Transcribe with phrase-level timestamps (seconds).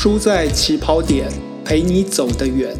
[0.00, 1.26] 输在起跑点，
[1.64, 2.72] 陪你走得远。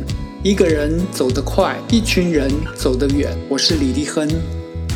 [0.45, 3.37] 一个人走得快，一群人走得远。
[3.49, 4.25] 我是李立亨，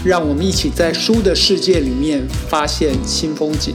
[0.04, 3.74] 让我们一起在书的世界里面发现新风景。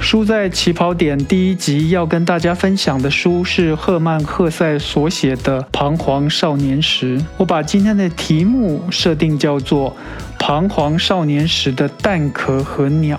[0.00, 7.18] 书在起跑点第一集要跟大家分享的书是赫曼·赫塞所写的《彷徨少年时》。
[7.36, 9.90] 我把今天的题目设定叫做
[10.38, 13.18] 《彷徨少年时的蛋壳和鸟》。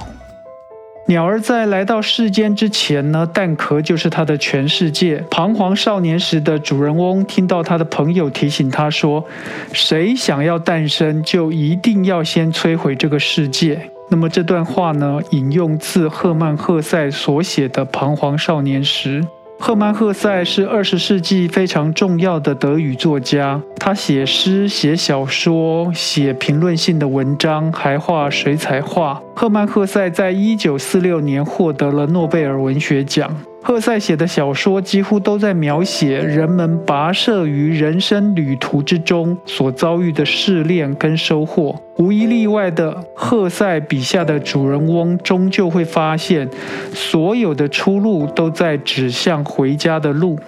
[1.10, 5.18] 鸟儿在来到世间之前呢，蛋壳就是它的全世界。
[5.32, 9.26] 彷徨少年时的主人翁听到他的朋友提醒他说
[9.74, 19.22] ：“谁想要诞生，就一定要先摧毁这个世界。”那么这段话呢，引用自赫曼·赫塞所写的《彷徨少年时》。
[19.62, 29.22] 赫曼·赫塞是二十世纪非常重要的德语作家，他写诗、写小说、写评论性的文章，还画水彩画。
[29.36, 33.30] 赫曼·赫塞在一九四六年获得了诺贝尔文学奖。
[33.62, 41.76] 赫塞写的小说几乎都在描写人们跋涉于人生旅途之中所遭遇的试炼跟收获。
[41.98, 46.50] 无一例外的，赫塞笔下的主人翁终究会发现，
[46.94, 50.40] 所有的出路都在指向回家的路。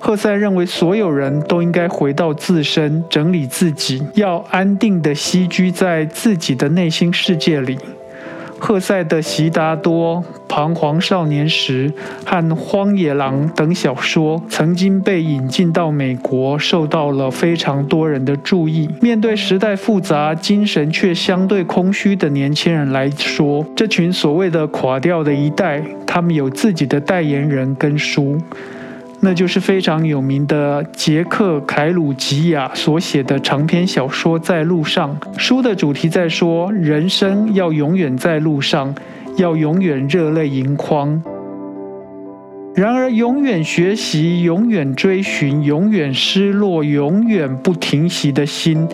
[0.00, 7.78] 赫塞认为，所有人都应该回到自身，整理自己，要安定的栖居在自己的内心世界里。
[8.66, 10.16] 赫塞的《悉达多》
[10.48, 11.90] 《彷徨少年时》
[12.24, 18.88] 和《荒野狼》等小说曾经被引进到美国，受到了非常多人的注意。
[19.02, 28.40] 面对时代复杂、精神却相对空虚的年轻人来说，这群所谓的垮掉的一代，他们有自己的代言人跟书。
[29.24, 35.18] 那就是非常有名的杰克·凯鲁吉亚所写的长篇小说《在路上》。
[35.38, 38.94] 书的主题在说，人生要永远在路上，
[39.38, 41.22] 要永远热泪盈眶。
[42.74, 48.86] 然而，永远学习、永远追寻、永远失落、永远不停息的心，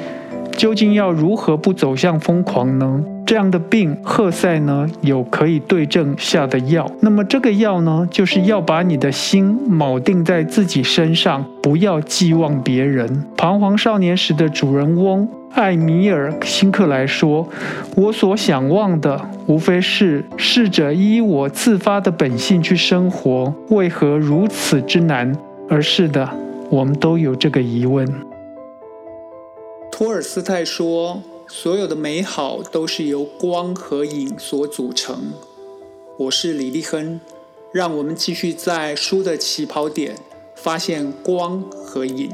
[0.61, 3.03] 究竟要如何不走向疯狂呢？
[3.25, 6.87] 这样的病，赫塞呢有可以对症下的药。
[7.01, 13.25] 那么这个药呢，就是要把你的心铆定在自己身上，不要寄望别人。
[13.39, 17.49] 彷徨少年时的主人翁艾米尔·辛克莱说
[17.97, 23.51] ：“我所想望的，无非是试着依我自发的本性去生活。
[23.71, 25.35] 为何如此之难？
[25.71, 26.29] 而是的，
[26.69, 28.07] 我们都有这个疑问。”
[30.01, 31.23] 托尔斯泰说。
[31.47, 35.33] 所有的美好都是由光和影所组成。
[36.17, 37.21] 我是李立亨，
[37.71, 40.17] 让我们继续在书的起跑点
[40.55, 42.33] 发现光和影。